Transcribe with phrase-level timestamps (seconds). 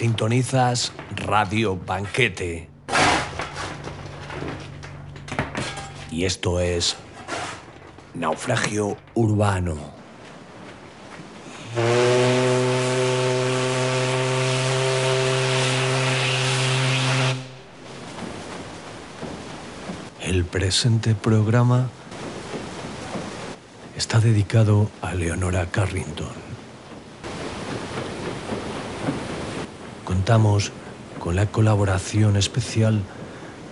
[0.00, 2.70] Sintonizas Radio Banquete.
[6.10, 6.96] Y esto es
[8.14, 9.76] Naufragio Urbano.
[20.22, 21.90] El presente programa
[23.98, 26.49] está dedicado a Leonora Carrington.
[30.30, 30.70] Contamos
[31.18, 33.00] con la colaboración especial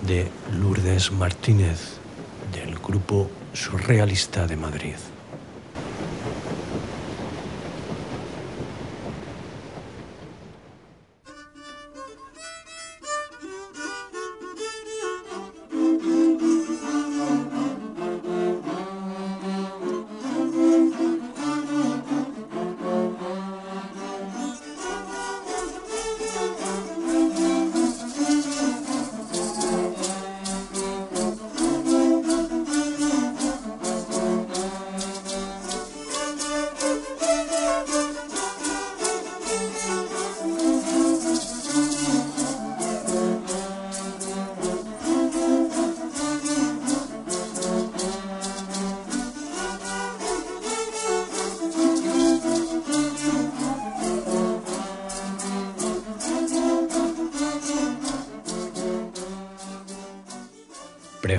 [0.04, 2.00] de Lourdes Martínez
[2.52, 4.96] del grupo Surrealista de Madrid.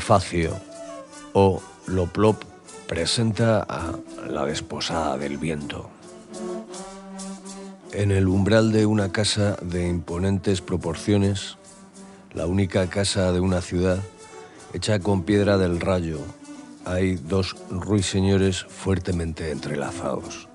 [0.09, 0.59] Prefacio
[1.33, 2.41] o Loplop
[2.88, 3.93] presenta a
[4.27, 5.88] la desposada del viento.
[7.91, 11.59] En el umbral de una casa de imponentes proporciones,
[12.33, 13.99] la única casa de una ciudad,
[14.73, 16.17] hecha con piedra del rayo,
[16.85, 20.47] hay dos ruiseñores fuertemente entrelazados.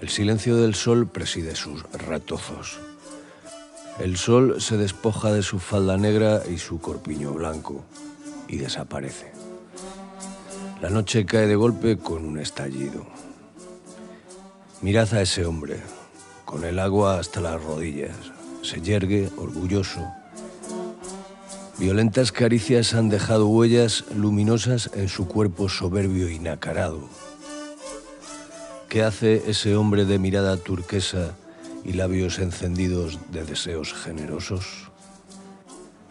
[0.00, 2.78] El silencio del sol preside sus retozos.
[3.98, 7.84] El sol se despoja de su falda negra y su corpiño blanco
[8.50, 9.30] y desaparece.
[10.82, 13.06] La noche cae de golpe con un estallido.
[14.82, 15.80] Mirad a ese hombre,
[16.44, 18.16] con el agua hasta las rodillas.
[18.62, 20.04] Se yergue, orgulloso.
[21.78, 27.08] Violentas caricias han dejado huellas luminosas en su cuerpo soberbio y nacarado.
[28.88, 31.36] ¿Qué hace ese hombre de mirada turquesa
[31.84, 34.89] y labios encendidos de deseos generosos?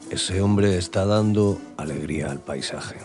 [0.09, 2.95] Ese hombre está dando alegría al paisaje.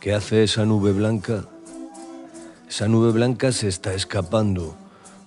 [0.00, 1.44] ¿Qué hace esa nube blanca?
[2.68, 4.74] Esa nube blanca se está escapando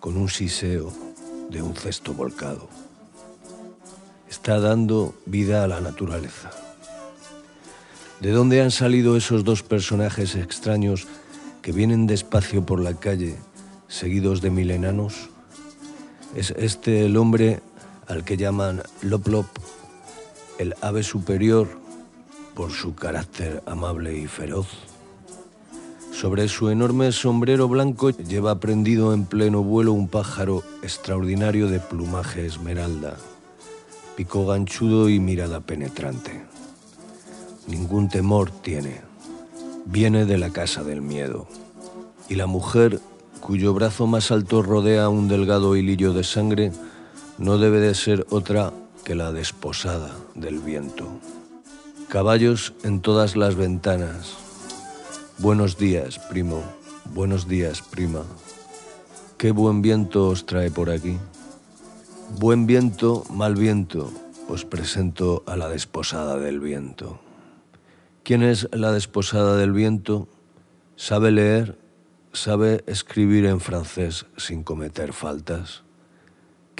[0.01, 0.91] con un siseo
[1.49, 2.67] de un cesto volcado.
[4.29, 6.51] Está dando vida a la naturaleza.
[8.19, 11.07] ¿De dónde han salido esos dos personajes extraños
[11.61, 13.37] que vienen despacio por la calle,
[13.87, 15.29] seguidos de mil enanos?
[16.35, 17.61] ¿Es este el hombre
[18.07, 19.45] al que llaman Loplop,
[20.57, 21.67] el ave superior
[22.55, 24.67] por su carácter amable y feroz?
[26.11, 32.45] Sobre su enorme sombrero blanco lleva prendido en pleno vuelo un pájaro extraordinario de plumaje
[32.45, 33.17] esmeralda,
[34.15, 36.43] pico ganchudo y mirada penetrante.
[37.67, 39.01] Ningún temor tiene.
[39.85, 41.47] Viene de la casa del miedo.
[42.29, 42.99] Y la mujer,
[43.39, 46.71] cuyo brazo más alto rodea un delgado hilillo de sangre,
[47.41, 48.71] no debe de ser otra
[49.03, 51.09] que la desposada del viento.
[52.07, 54.37] Caballos en todas las ventanas,
[55.41, 56.61] Buenos días, primo.
[57.15, 58.21] Buenos días, prima.
[59.39, 61.17] Qué buen viento os trae por aquí.
[62.37, 64.11] Buen viento, mal viento,
[64.47, 67.19] os presento a la desposada del viento.
[68.21, 70.27] ¿Quién es la desposada del viento?
[70.95, 71.79] Sabe leer,
[72.31, 75.81] sabe escribir en francés sin cometer faltas.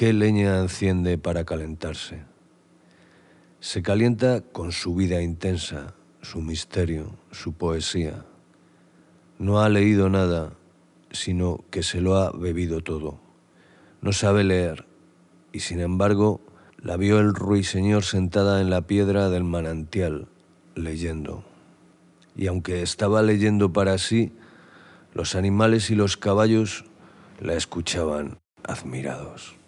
[0.01, 2.23] ¿Qué leña enciende para calentarse?
[3.59, 8.25] Se calienta con su vida intensa, su misterio, su poesía
[9.37, 10.53] no ha leído nada,
[11.11, 13.20] sino que se lo ha bebido todo.
[14.02, 14.87] No sabe leer,
[15.52, 16.41] y sin embargo
[16.79, 20.29] la vio el ruiseñor sentada en la piedra del manantial,
[20.73, 21.43] leyendo.
[22.35, 24.34] Y aunque estaba leyendo para sí,
[25.14, 26.85] los animales y los caballos
[27.40, 29.60] la escuchaban admirados.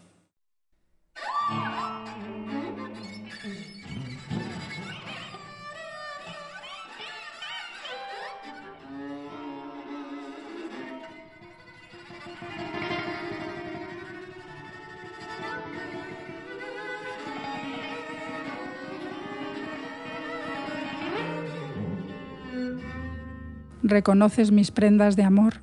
[23.83, 25.56] ¿Reconoces mis prendas de amor?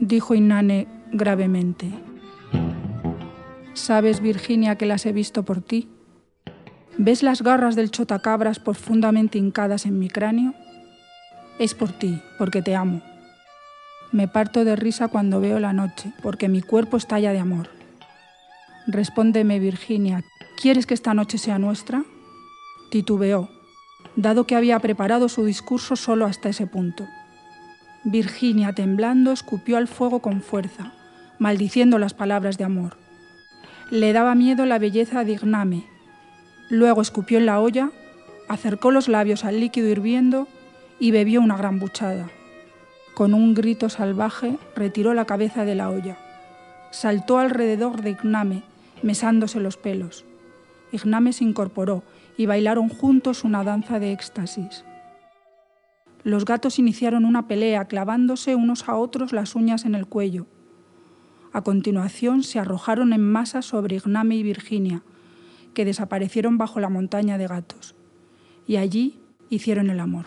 [0.00, 1.88] dijo Inane gravemente.
[3.74, 5.88] Sabes, Virginia, que las he visto por ti.
[6.96, 10.54] ¿Ves las garras del chotacabras profundamente hincadas en mi cráneo?
[11.58, 13.02] Es por ti, porque te amo.
[14.12, 17.68] Me parto de risa cuando veo la noche, porque mi cuerpo estalla de amor.
[18.86, 20.22] Respóndeme, Virginia,
[20.60, 22.04] ¿quieres que esta noche sea nuestra?
[22.92, 23.50] Titubeó,
[24.14, 27.08] dado que había preparado su discurso solo hasta ese punto.
[28.04, 30.92] Virginia, temblando, escupió al fuego con fuerza,
[31.40, 33.03] maldiciendo las palabras de amor.
[33.90, 35.84] Le daba miedo la belleza de Igname.
[36.70, 37.90] Luego escupió en la olla,
[38.48, 40.48] acercó los labios al líquido hirviendo
[40.98, 42.30] y bebió una gran buchada.
[43.14, 46.16] Con un grito salvaje retiró la cabeza de la olla.
[46.90, 48.62] Saltó alrededor de Igname,
[49.02, 50.24] mesándose los pelos.
[50.90, 52.02] Igname se incorporó
[52.38, 54.84] y bailaron juntos una danza de éxtasis.
[56.22, 60.46] Los gatos iniciaron una pelea clavándose unos a otros las uñas en el cuello.
[61.54, 65.04] A continuación se arrojaron en masa sobre Igname y Virginia,
[65.72, 67.94] que desaparecieron bajo la montaña de gatos,
[68.66, 69.20] y allí
[69.50, 70.26] hicieron el amor.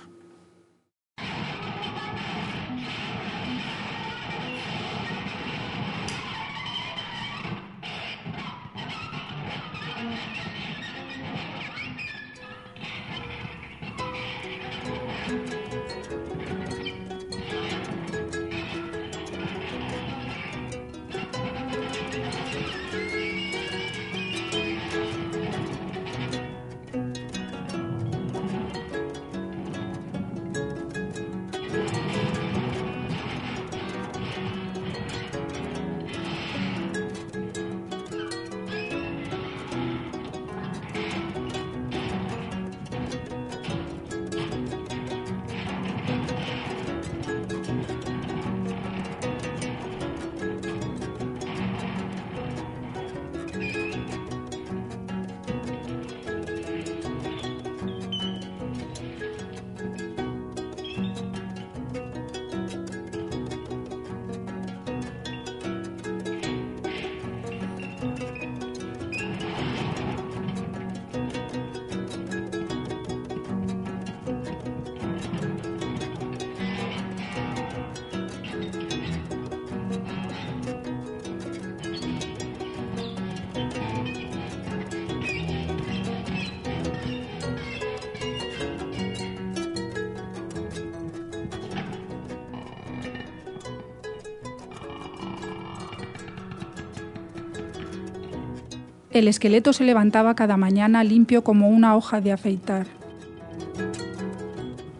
[99.18, 102.86] El esqueleto se levantaba cada mañana limpio como una hoja de afeitar.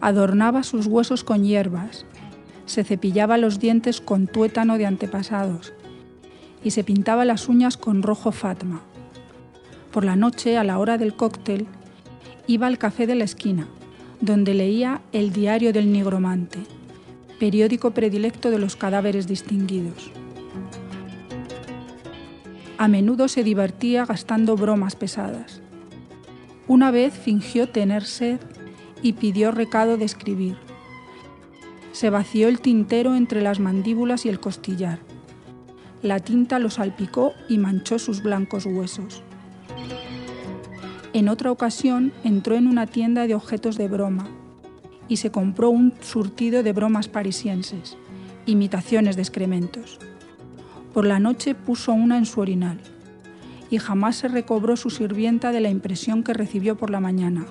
[0.00, 2.04] Adornaba sus huesos con hierbas,
[2.66, 5.72] se cepillaba los dientes con tuétano de antepasados
[6.64, 8.80] y se pintaba las uñas con rojo fatma.
[9.92, 11.68] Por la noche, a la hora del cóctel,
[12.48, 13.68] iba al café de la esquina,
[14.20, 16.58] donde leía El diario del nigromante,
[17.38, 20.10] periódico predilecto de los cadáveres distinguidos.
[22.78, 25.60] A menudo se divertía gastando bromas pesadas.
[26.68, 28.38] Una vez fingió tener sed
[29.02, 30.56] y pidió recado de escribir.
[31.90, 35.00] Se vació el tintero entre las mandíbulas y el costillar.
[36.02, 39.24] La tinta lo salpicó y manchó sus blancos huesos.
[41.12, 44.28] En otra ocasión entró en una tienda de objetos de broma
[45.08, 47.96] y se compró un surtido de bromas parisienses,
[48.46, 49.98] imitaciones de excrementos.
[50.98, 52.80] Por la noche puso una en su orinal
[53.70, 57.46] y jamás se recobró su sirvienta de la impresión que recibió por la mañana,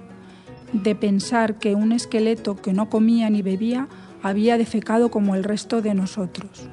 [0.74, 3.88] de pensar que un esqueleto que no comía ni bebía
[4.22, 6.68] había defecado como el resto de nosotros.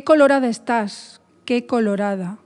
[0.00, 2.38] Qué colorada estás, qué colorada.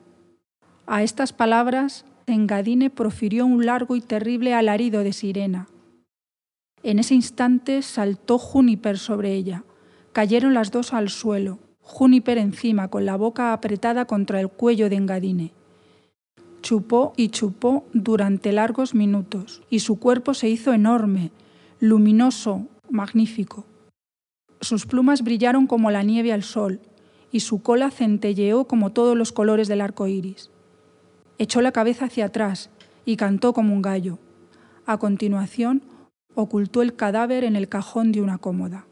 [0.89, 5.69] A estas palabras, Engadine profirió un largo y terrible alarido de sirena.
[6.83, 9.63] En ese instante saltó Juniper sobre ella.
[10.13, 14.97] Cayeron las dos al suelo, Juniper encima, con la boca apretada contra el cuello de
[14.97, 15.53] Engadine.
[16.61, 21.31] Chupó y chupó durante largos minutos, y su cuerpo se hizo enorme,
[21.79, 23.65] luminoso, magnífico.
[24.61, 26.81] Sus plumas brillaron como la nieve al sol,
[27.35, 30.53] y su cola centelleó como todos los colores del arco iris.
[31.37, 32.71] Echó la cabeza hacia atrás
[33.05, 34.21] y cantó como un gallo.
[34.87, 35.83] A continuación,
[36.37, 38.87] ocultó el cadáver en el cajón de una cómoda.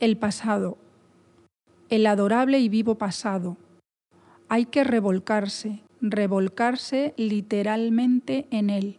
[0.00, 0.78] El pasado,
[1.90, 3.58] el adorable y vivo pasado.
[4.48, 8.98] Hay que revolcarse, revolcarse literalmente en él.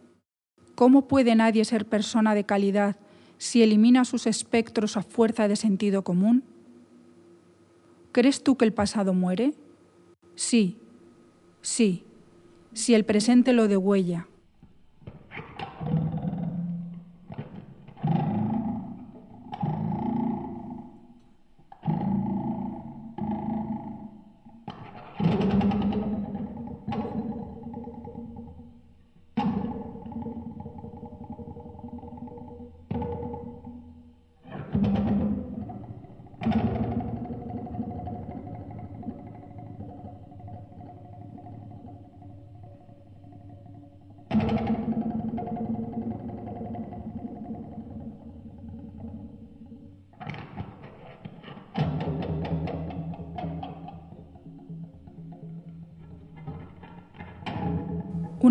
[0.76, 2.96] ¿Cómo puede nadie ser persona de calidad
[3.36, 6.44] si elimina sus espectros a fuerza de sentido común?
[8.12, 9.54] ¿Crees tú que el pasado muere?
[10.36, 10.78] Sí,
[11.60, 12.04] sí,
[12.72, 14.28] si el presente lo degüella.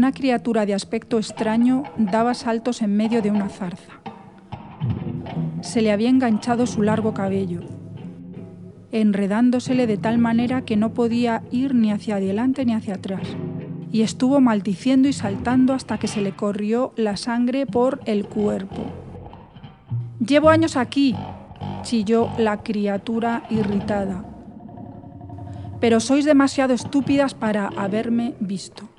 [0.01, 4.01] Una criatura de aspecto extraño daba saltos en medio de una zarza.
[5.61, 7.59] Se le había enganchado su largo cabello,
[8.91, 13.27] enredándosele de tal manera que no podía ir ni hacia adelante ni hacia atrás,
[13.91, 18.81] y estuvo maldiciendo y saltando hasta que se le corrió la sangre por el cuerpo.
[20.19, 21.15] Llevo años aquí,
[21.83, 24.25] chilló la criatura irritada,
[25.79, 28.90] pero sois demasiado estúpidas para haberme visto.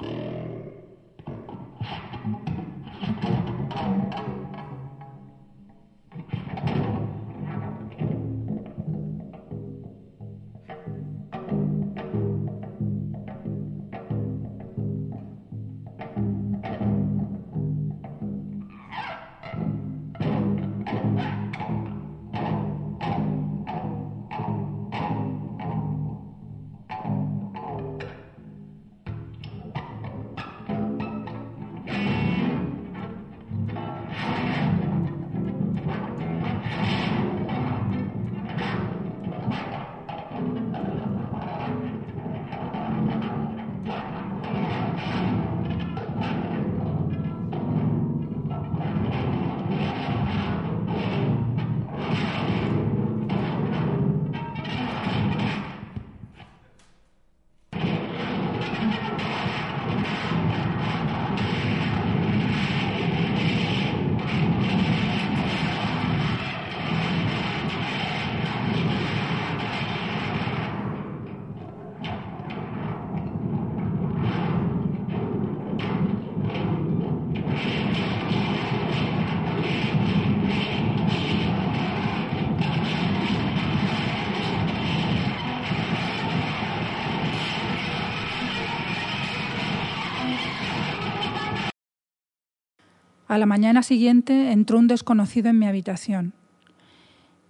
[93.33, 96.35] A la mañana siguiente entró un desconocido en mi habitación.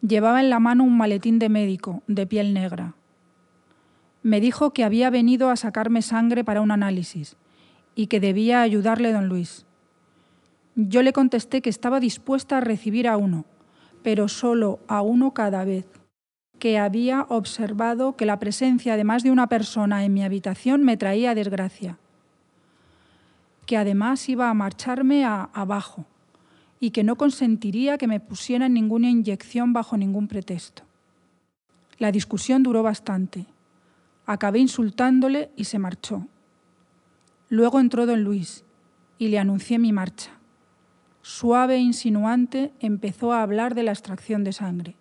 [0.01, 2.95] Llevaba en la mano un maletín de médico, de piel negra.
[4.23, 7.37] Me dijo que había venido a sacarme sangre para un análisis
[7.97, 9.67] y que debía ayudarle don Luis.
[10.77, 13.45] Yo le contesté que estaba dispuesta a recibir a uno,
[14.05, 15.89] pero solo a uno cada vez,
[16.61, 20.97] que había observado que la presencia de más de una persona en mi habitación me
[20.97, 21.99] traía desgracia,
[23.73, 26.05] que además iba a marcharme a abajo
[26.79, 30.83] y que no consentiría que me pusieran ninguna inyección bajo ningún pretexto.
[31.97, 33.47] La discusión duró bastante.
[34.27, 36.27] Acabé insultándole y se marchó.
[37.49, 38.63] Luego entró don Luis
[39.17, 40.33] y le anuncié mi marcha.
[41.23, 44.97] Suave e insinuante empezó a hablar de la extracción de sangre.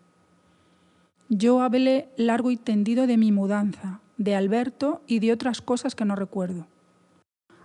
[1.27, 6.05] Yo hablé largo y tendido de mi mudanza, de Alberto y de otras cosas que
[6.05, 6.67] no recuerdo.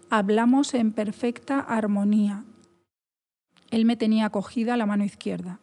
[0.08, 2.44] Hablamos en perfecta armonía.
[3.72, 5.58] Él me tenía cogida la mano izquierda.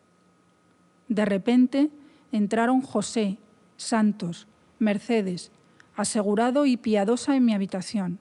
[1.07, 1.91] De repente
[2.33, 3.37] entraron José,
[3.77, 4.47] Santos,
[4.79, 5.53] Mercedes,
[5.95, 8.19] asegurado y piadosa en mi habitación.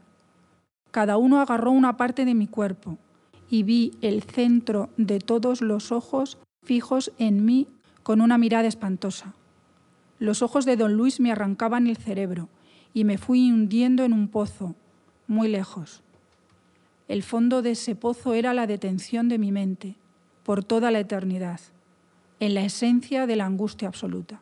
[0.93, 2.99] Cada uno agarró una parte de mi cuerpo
[3.51, 7.67] y vi el centro de todos los ojos fijos en mí
[8.05, 9.35] con una mirada espantosa.
[10.21, 12.49] Los ojos de don Luis me arrancaban el cerebro
[12.95, 14.77] y me fui hundiendo en un pozo,
[15.27, 16.05] muy lejos.
[17.13, 19.97] El fondo de ese pozo era la detención de mi mente,
[20.45, 21.61] por toda la eternidad,
[22.41, 24.41] en la esencia de la angustia absoluta.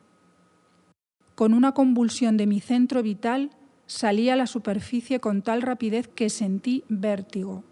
[1.34, 3.50] Con una convulsión de mi centro vital,
[3.86, 7.64] Salí a la superficie con tal rapidez que sentí vértigo.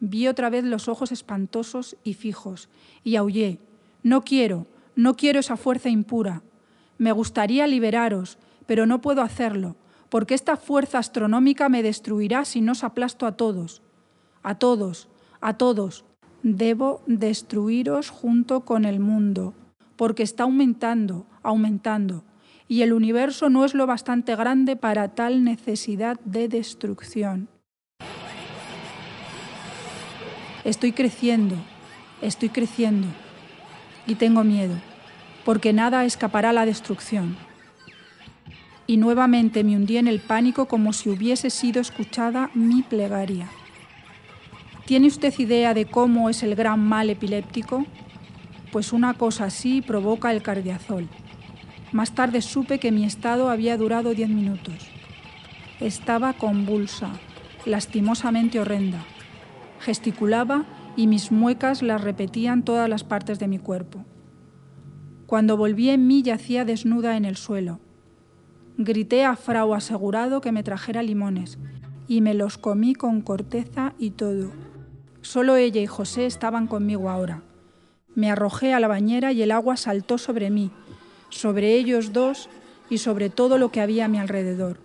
[0.00, 2.68] Vi otra vez los ojos espantosos y fijos,
[3.02, 3.58] y aullé.
[4.02, 6.42] No quiero, no quiero esa fuerza impura.
[6.98, 9.76] Me gustaría liberaros, pero no puedo hacerlo,
[10.10, 13.80] porque esta fuerza astronómica me destruirá si no os aplasto a todos.
[14.46, 15.08] A todos,
[15.40, 16.04] a todos.
[16.44, 19.54] Debo destruiros junto con el mundo,
[19.96, 22.22] porque está aumentando, aumentando
[22.68, 27.48] y el universo no es lo bastante grande para tal necesidad de destrucción.
[30.62, 31.56] Estoy creciendo,
[32.22, 33.08] estoy creciendo
[34.06, 34.76] y tengo miedo,
[35.44, 37.36] porque nada escapará a la destrucción.
[38.86, 43.50] Y nuevamente me hundí en el pánico como si hubiese sido escuchada mi plegaria.
[44.86, 47.84] ¿Tiene usted idea de cómo es el gran mal epiléptico?
[48.70, 51.08] Pues una cosa así provoca el cardiazol.
[51.90, 54.88] Más tarde supe que mi estado había durado diez minutos.
[55.80, 57.10] Estaba convulsa,
[57.64, 59.04] lastimosamente horrenda.
[59.80, 64.04] Gesticulaba y mis muecas las repetían todas las partes de mi cuerpo.
[65.26, 67.80] Cuando volví en mí yacía desnuda en el suelo.
[68.78, 71.58] Grité a Frau asegurado que me trajera limones
[72.06, 74.52] y me los comí con corteza y todo.
[75.26, 77.42] Solo ella y José estaban conmigo ahora.
[78.14, 80.70] Me arrojé a la bañera y el agua saltó sobre mí
[81.30, 82.48] sobre ellos dos
[82.88, 84.78] y sobre todo lo que había a mi alrededor.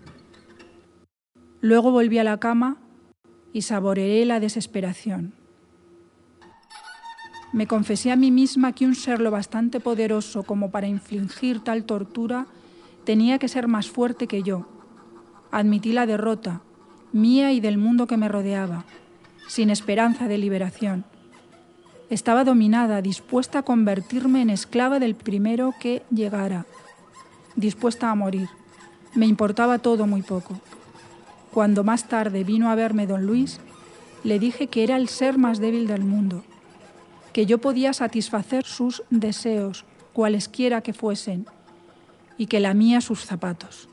[1.62, 2.78] Luego volví a la cama
[3.54, 5.34] y saboreé la desesperación.
[7.54, 11.84] Me confesé a mí misma que un ser lo bastante poderoso como para infligir tal
[11.86, 12.48] tortura
[13.04, 14.66] tenía que ser más fuerte que yo.
[15.52, 16.62] Admití la derrota,
[17.12, 18.86] mía y del mundo que me rodeaba,
[19.52, 21.04] sin esperanza de liberación.
[22.10, 26.66] Estaba dominada, dispuesta a convertirme en esclava del primero que llegara,
[27.58, 28.48] dispuesta a morir.
[29.14, 30.62] Me importaba todo muy poco.
[31.54, 33.60] Cuando más tarde vino a verme don Luis,
[34.24, 36.46] le dije que era el ser más débil del mundo,
[37.34, 39.84] que yo podía satisfacer sus deseos,
[40.14, 41.46] cualesquiera que fuesen,
[42.38, 43.90] y que lamía sus zapatos.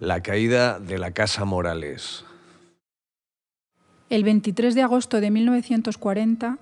[0.00, 2.24] La caída de la Casa Morales.
[4.08, 6.56] El 23 de agosto de 1940,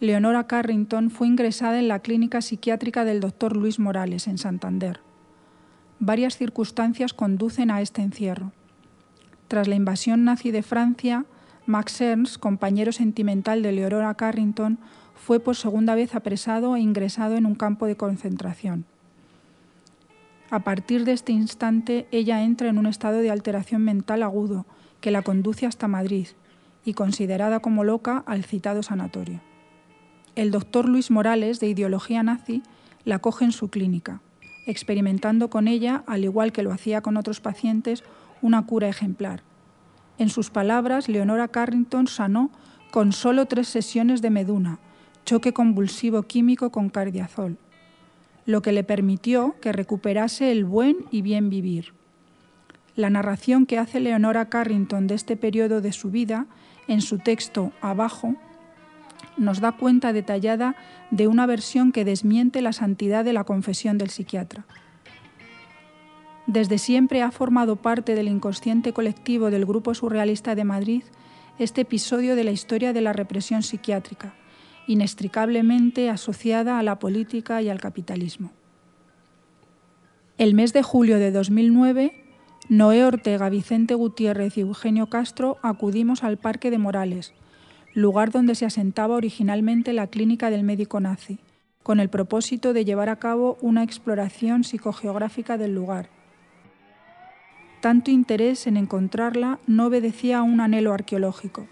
[0.00, 5.00] Leonora Carrington fue ingresada en la clínica psiquiátrica del doctor Luis Morales, en Santander.
[5.98, 8.52] Varias circunstancias conducen a este encierro.
[9.46, 11.26] Tras la invasión nazi de Francia,
[11.66, 14.78] Max Ernst, compañero sentimental de Leonora Carrington,
[15.14, 18.86] fue por segunda vez apresado e ingresado en un campo de concentración.
[20.50, 24.66] A partir de este instante, ella entra en un estado de alteración mental agudo
[25.00, 26.26] que la conduce hasta Madrid
[26.84, 29.40] y, considerada como loca, al citado sanatorio.
[30.34, 32.64] El doctor Luis Morales, de ideología nazi,
[33.04, 34.22] la coge en su clínica,
[34.66, 38.02] experimentando con ella, al igual que lo hacía con otros pacientes,
[38.42, 39.44] una cura ejemplar.
[40.18, 42.50] En sus palabras, Leonora Carrington sanó
[42.90, 44.80] con solo tres sesiones de meduna,
[45.24, 47.56] choque convulsivo químico con cardiazol
[48.50, 51.92] lo que le permitió que recuperase el buen y bien vivir.
[52.96, 56.46] La narración que hace Leonora Carrington de este periodo de su vida,
[56.88, 58.34] en su texto Abajo,
[59.36, 60.74] nos da cuenta detallada
[61.10, 64.66] de una versión que desmiente la santidad de la confesión del psiquiatra.
[66.46, 71.02] Desde siempre ha formado parte del inconsciente colectivo del Grupo Surrealista de Madrid
[71.58, 74.34] este episodio de la historia de la represión psiquiátrica,
[74.90, 78.50] inextricablemente asociada a la política y al capitalismo.
[80.36, 82.24] El mes de julio de 2009,
[82.68, 87.32] Noé Ortega, Vicente Gutiérrez y Eugenio Castro acudimos al Parque de Morales,
[87.94, 91.38] lugar donde se asentaba originalmente la clínica del médico nazi,
[91.84, 96.08] con el propósito de llevar a cabo una exploración psicogeográfica del lugar.
[97.80, 101.68] Tanto interés en encontrarla no obedecía a un anhelo arqueológico,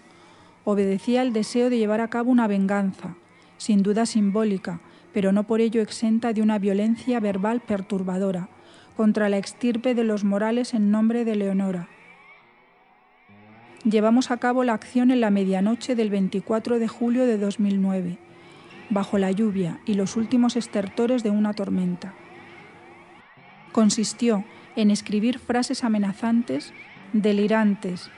[0.71, 3.15] obedecía al deseo de llevar a cabo una venganza,
[3.57, 4.81] sin duda simbólica,
[5.13, 8.49] pero no por ello exenta de una violencia verbal perturbadora,
[8.95, 11.89] contra la extirpe de los Morales en nombre de Leonora.
[13.83, 18.17] Llevamos a cabo la acción en la medianoche del 24 de julio de 2009,
[18.89, 22.13] bajo la lluvia y los últimos estertores de una tormenta.
[23.71, 24.43] Consistió
[24.75, 26.73] en escribir frases amenazantes,
[27.13, 28.11] delirantes,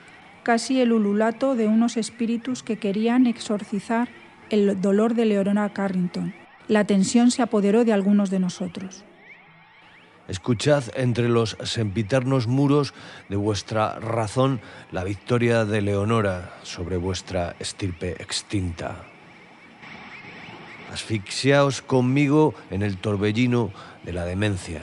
[0.43, 4.09] casi el ululato de unos espíritus que querían exorcizar
[4.49, 6.33] el dolor de Leonora Carrington.
[6.67, 9.03] La tensión se apoderó de algunos de nosotros.
[10.27, 12.93] Escuchad entre los sempiternos muros
[13.27, 19.03] de vuestra razón la victoria de Leonora sobre vuestra estirpe extinta.
[20.93, 23.71] Asfixiaos conmigo en el torbellino
[24.03, 24.81] de la demencia.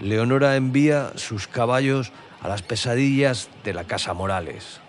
[0.00, 4.80] Leonora envía sus caballos a las pesadillas de la Casa Morales.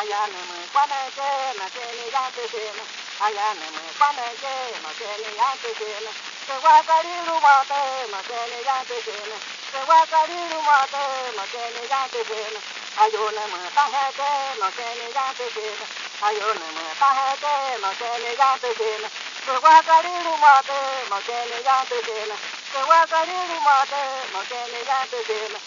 [0.00, 2.84] Ayane me kwane ke na ke ni ya te ke na
[3.26, 6.12] ayane me kwane ke na ke ni ya te ke na
[6.46, 9.38] ke wa kari ru ma te na ke ni ya te ke na
[9.72, 11.04] ke wa kari ru ma te
[11.36, 12.60] na ke ni ya te ke na
[13.02, 15.86] ayone me ta he ke na ke ni ya te ke na
[16.28, 19.08] ayone me ta he ke na ke ni ya te ke na
[19.46, 22.36] ke wa kari ru ma te na ke ni ya te ke na
[22.72, 24.02] ke wa kari ru ma te
[24.34, 25.60] na ke ni ya te ke na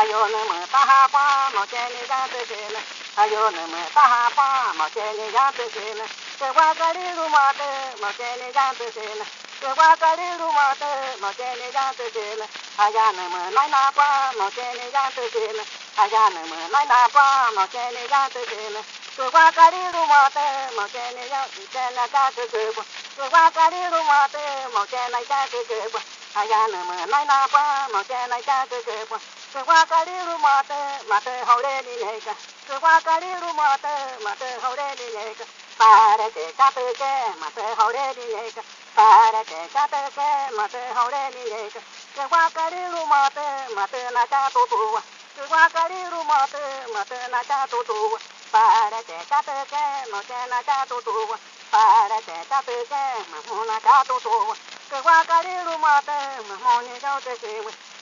[0.00, 1.24] ayone me ta ha pa
[1.56, 2.80] na ke ni ya te ke na
[3.16, 6.04] 还有那么大巴，毛钱你养得起呢？
[6.36, 7.62] 桂花隔里路马的，
[8.00, 9.24] 毛钱你养得起呢？
[9.60, 12.44] 桂花隔里路马的，毛钱你养得起呢？
[12.76, 15.62] 还有那么赖南瓜，毛钱你养得起呢？
[15.94, 18.82] 还有那么赖南瓜，毛钱你养得起呢？
[19.16, 20.40] 桂花隔里路马的，
[20.76, 21.48] 毛钱你养？
[21.56, 22.82] 你家家缺缺不？
[23.16, 24.38] 桂花隔里路马的，
[24.74, 25.88] 毛钱你家家缺缺？
[26.34, 29.06] 还有那么赖南瓜，毛钱你家家缺缺？
[29.54, 30.74] くわかりるまて
[31.06, 33.86] まてほれにねえかくわかりるまて
[34.26, 35.46] まてほれにねえか
[35.78, 37.06] パレてたてけ
[37.38, 38.66] まてほれにねえか
[38.98, 40.18] パレてたてけ
[40.58, 43.38] まてほれにねえかくわかりるまて
[43.78, 44.98] まてなかととは
[45.38, 46.58] くわかりるまて
[46.90, 48.18] まてなかととは
[48.50, 49.78] パレてたてけ
[50.10, 51.38] まてなかととは
[51.70, 52.94] パレてたてけ
[53.30, 54.58] まもなかととは
[54.90, 56.10] くわかりるまて
[56.42, 57.93] まもにがおてしは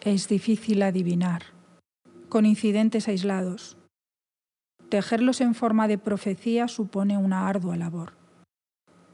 [0.00, 1.42] Es difícil adivinar,
[2.28, 3.76] con incidentes aislados.
[4.88, 8.14] Tejerlos en forma de profecía supone una ardua labor.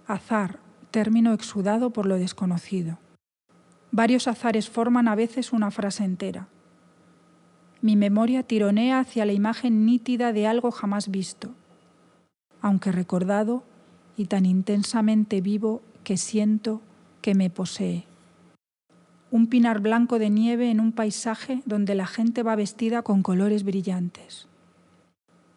[0.06, 2.98] Azar, término exudado por lo desconocido.
[3.90, 6.48] Varios azares forman a veces una frase entera.
[7.80, 11.50] Mi memoria tironea hacia la imagen nítida de algo jamás visto,
[12.60, 13.64] aunque recordado
[14.16, 16.80] y tan intensamente vivo que siento
[17.20, 18.04] que me posee.
[19.30, 23.64] Un pinar blanco de nieve en un paisaje donde la gente va vestida con colores
[23.64, 24.46] brillantes.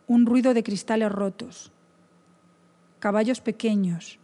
[0.07, 1.71] Un ruido de cristales rotos.
[2.99, 4.19] Caballos pequeños,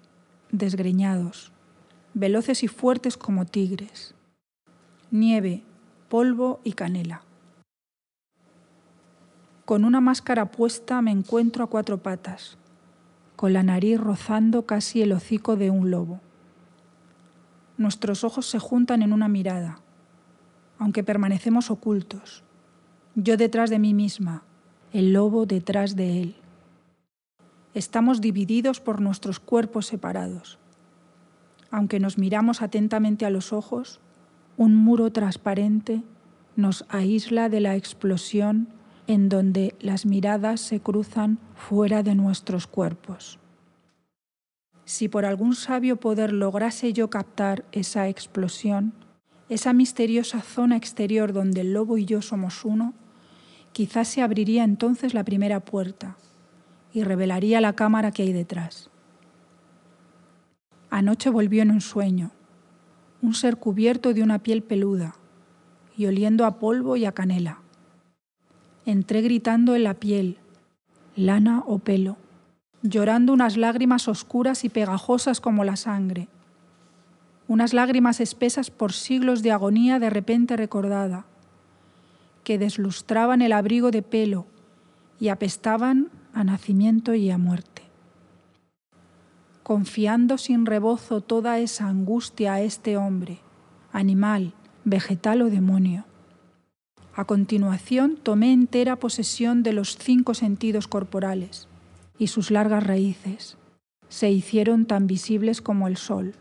[0.51, 1.51] desgreñados,
[2.13, 4.15] veloces y fuertes como tigres.
[5.11, 5.63] Nieve,
[6.09, 7.21] polvo y canela.
[9.65, 12.57] Con una máscara puesta me encuentro a cuatro patas,
[13.43, 16.21] con la nariz rozando casi el hocico de un lobo.
[17.77, 19.81] Nuestros ojos se juntan en una mirada,
[20.79, 22.45] aunque permanecemos ocultos.
[23.15, 24.43] Yo detrás de mí misma,
[24.93, 26.35] el lobo detrás de él.
[27.73, 30.57] Estamos divididos por nuestros cuerpos separados.
[31.69, 33.99] Aunque nos miramos atentamente a los ojos,
[34.55, 36.01] un muro transparente
[36.55, 38.69] nos aísla de la explosión
[39.07, 43.39] en donde las miradas se cruzan fuera de nuestros cuerpos.
[44.85, 48.93] Si por algún sabio poder lograse yo captar esa explosión,
[49.49, 52.93] esa misteriosa zona exterior donde el lobo y yo somos uno,
[53.71, 56.17] quizás se abriría entonces la primera puerta
[56.93, 58.89] y revelaría la cámara que hay detrás.
[60.89, 62.31] Anoche volvió en un sueño,
[63.21, 65.15] un ser cubierto de una piel peluda
[65.97, 67.62] y oliendo a polvo y a canela.
[68.85, 70.37] Entré gritando en la piel,
[71.15, 72.17] lana o pelo,
[72.81, 76.27] llorando unas lágrimas oscuras y pegajosas como la sangre,
[77.47, 81.25] unas lágrimas espesas por siglos de agonía de repente recordada,
[82.43, 84.45] que deslustraban el abrigo de pelo
[85.19, 87.83] y apestaban a nacimiento y a muerte.
[89.63, 93.39] Confiando sin rebozo toda esa angustia a este hombre,
[93.93, 96.03] animal, vegetal o demonio.
[97.15, 101.67] A continuación tomé entera posesión de los cinco sentidos corporales
[102.17, 103.57] y sus largas raíces
[104.09, 106.33] se hicieron tan visibles como el sol.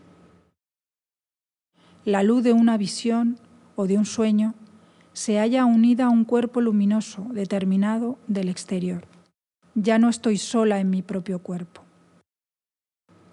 [2.05, 3.37] La luz de una visión
[3.75, 4.55] o de un sueño
[5.13, 9.05] se halla unida a un cuerpo luminoso determinado del exterior.
[9.75, 11.83] Ya no estoy sola en mi propio cuerpo.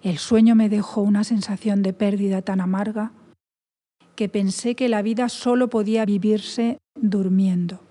[0.03, 3.11] El sueño me dejó una sensación de pérdida tan amarga
[4.15, 7.90] que pensé que la vida solo podía vivirse durmiendo.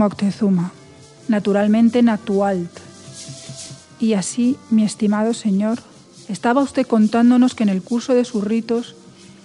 [0.00, 0.72] Moctezuma,
[1.28, 2.70] naturalmente Natualt.
[3.98, 5.78] Y así, mi estimado señor,
[6.26, 8.94] estaba usted contándonos que en el curso de sus ritos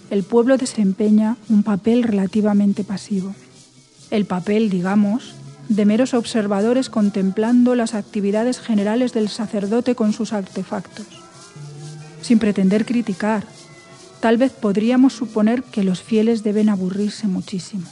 [0.08, 3.34] el pueblo desempeña un papel relativamente pasivo.
[4.10, 5.34] El papel, digamos,
[5.68, 11.06] de meros observadores contemplando las actividades generales del sacerdote con sus artefactos.
[12.22, 13.44] Sin pretender criticar,
[14.20, 17.84] tal vez podríamos suponer que los fieles deben aburrirse muchísimo.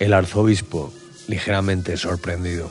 [0.00, 0.92] El arzobispo,
[1.30, 2.68] ligeramente sorprendido.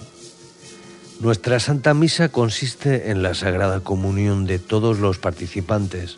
[1.22, 6.18] Nuestra Santa Misa consiste en la Sagrada Comunión de todos los participantes,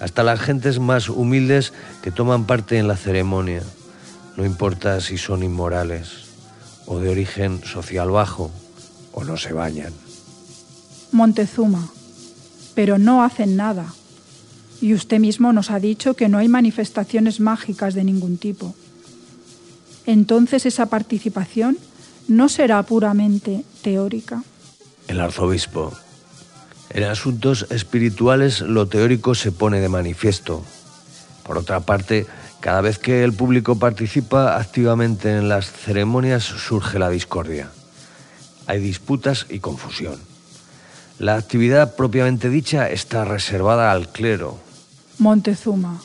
[0.00, 3.62] hasta las gentes más humildes que toman parte en la ceremonia,
[4.36, 6.28] no importa si son inmorales
[6.86, 8.50] o de origen social bajo
[9.12, 9.92] o no se bañan.
[11.12, 11.88] Montezuma,
[12.74, 13.92] pero no hacen nada.
[14.80, 18.74] Y usted mismo nos ha dicho que no hay manifestaciones mágicas de ningún tipo.
[20.08, 21.76] Entonces esa participación
[22.28, 24.42] no será puramente teórica.
[25.06, 25.92] El arzobispo.
[26.88, 30.64] En asuntos espirituales lo teórico se pone de manifiesto.
[31.42, 32.26] Por otra parte,
[32.60, 37.70] cada vez que el público participa activamente en las ceremonias surge la discordia.
[38.66, 40.18] Hay disputas y confusión.
[41.18, 44.58] La actividad propiamente dicha está reservada al clero.
[45.18, 46.00] Montezuma.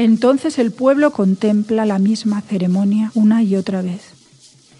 [0.00, 4.00] Entonces el pueblo contempla la misma ceremonia una y otra vez,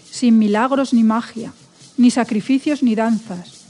[0.09, 1.53] sin milagros ni magia,
[1.95, 3.65] ni sacrificios ni danzas.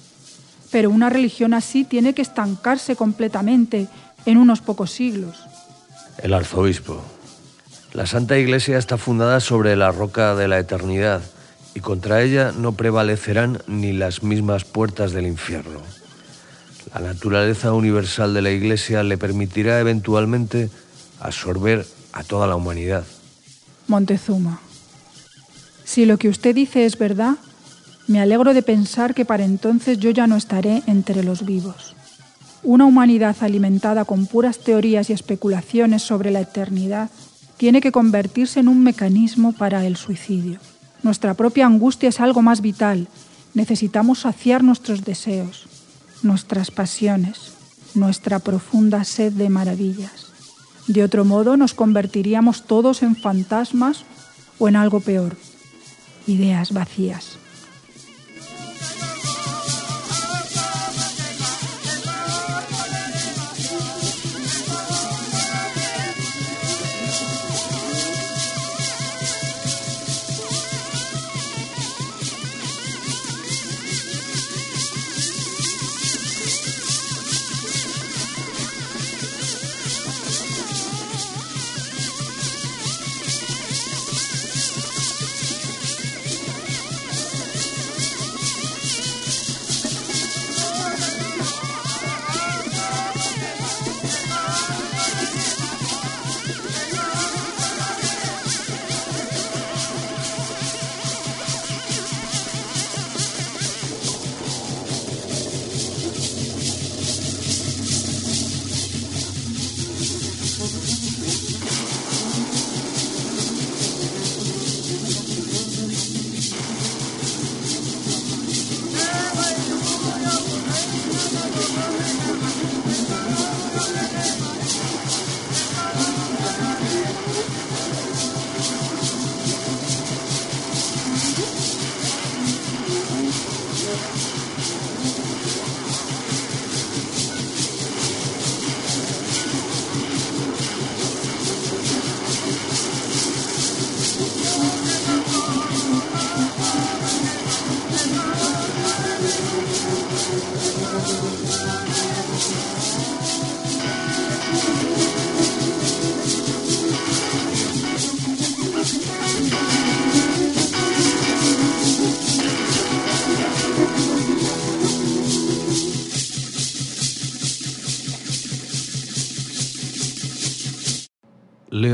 [0.71, 3.89] Pero una religión así tiene que estancarse completamente
[4.25, 5.43] en unos pocos siglos.
[6.19, 7.03] El arzobispo.
[7.91, 11.21] La Santa Iglesia está fundada sobre la roca de la eternidad
[11.75, 15.81] y contra ella no prevalecerán ni las mismas puertas del infierno.
[16.93, 20.69] La naturaleza universal de la Iglesia le permitirá eventualmente
[21.21, 23.05] absorber a toda la humanidad.
[23.87, 24.59] Montezuma.
[25.83, 27.35] Si lo que usted dice es verdad,
[28.07, 31.95] me alegro de pensar que para entonces yo ya no estaré entre los vivos.
[32.63, 37.09] Una humanidad alimentada con puras teorías y especulaciones sobre la eternidad
[37.57, 40.59] tiene que convertirse en un mecanismo para el suicidio.
[41.03, 43.07] Nuestra propia angustia es algo más vital.
[43.53, 45.67] Necesitamos saciar nuestros deseos,
[46.23, 47.53] nuestras pasiones,
[47.95, 50.30] nuestra profunda sed de maravillas.
[50.91, 54.03] De otro modo nos convertiríamos todos en fantasmas
[54.59, 55.37] o en algo peor,
[56.27, 57.40] ideas vacías.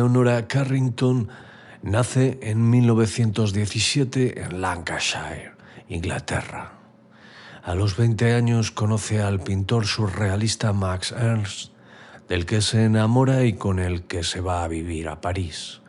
[0.08, 1.28] Leonora Carrington
[1.82, 5.52] nace en 1917 en Lancashire,
[5.90, 6.72] Inglaterra.
[7.62, 11.74] A los 20 años conoce al pintor surrealista Max Ernst,
[12.30, 15.82] del que se enamora y con el que se va a vivir a París,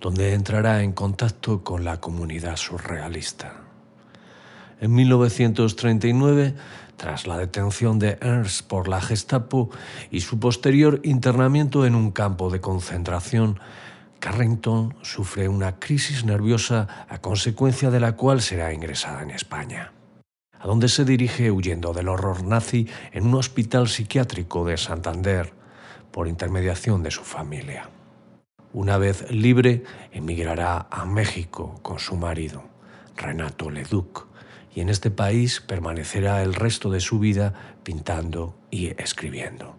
[0.00, 3.52] donde entrará en contacto con la comunidad surrealista.
[4.80, 6.54] En 1939
[6.98, 9.70] tras la detención de Ernst por la Gestapo
[10.10, 13.58] y su posterior internamiento en un campo de concentración,
[14.18, 19.92] Carrington sufre una crisis nerviosa a consecuencia de la cual será ingresada en España,
[20.58, 25.54] a donde se dirige huyendo del horror nazi en un hospital psiquiátrico de Santander
[26.10, 27.90] por intermediación de su familia.
[28.72, 32.64] Una vez libre, emigrará a México con su marido,
[33.16, 34.26] Renato Leduc,
[34.74, 39.76] y en este país permanecerá el resto de su vida pintando y escribiendo.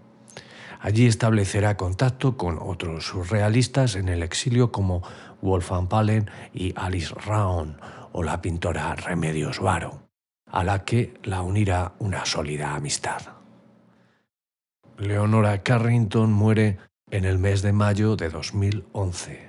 [0.79, 5.03] Allí establecerá contacto con otros surrealistas en el exilio como
[5.41, 7.79] Wolfgang Palen y Alice Raon
[8.13, 10.09] o la pintora Remedios Varo,
[10.45, 13.21] a la que la unirá una sólida amistad.
[14.97, 16.77] Leonora Carrington muere
[17.11, 19.49] en el mes de mayo de 2011.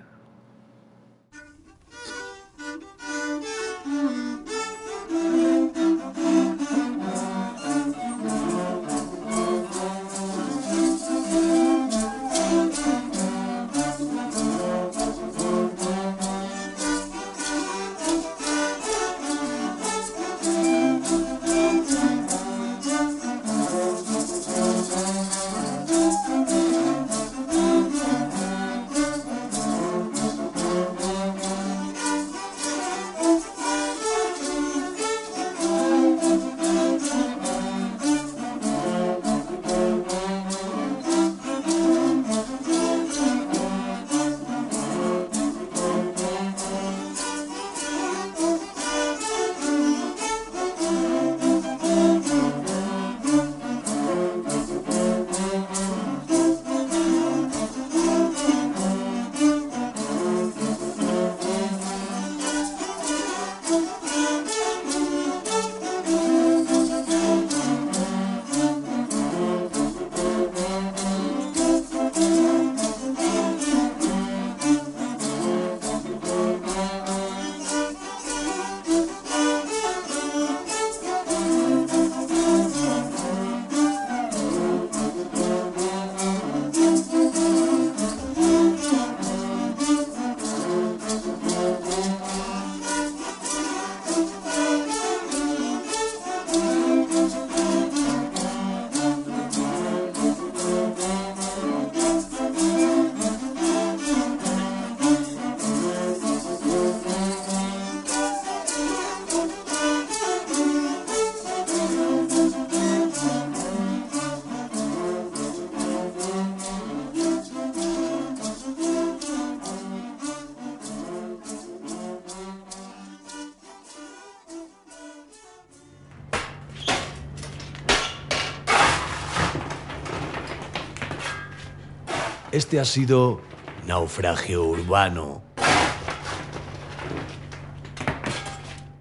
[132.60, 133.40] Este ha sido
[133.86, 135.42] Naufragio Urbano.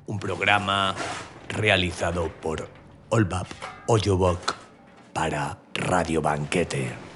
[0.05, 0.95] Un programa
[1.49, 2.69] realizado por
[3.09, 3.47] Olbap
[3.85, 4.55] Oyobok
[5.11, 7.08] para Radio Banquete.